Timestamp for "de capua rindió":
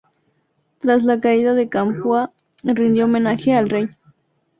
1.53-3.05